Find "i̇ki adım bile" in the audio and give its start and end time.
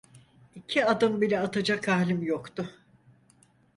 0.55-1.39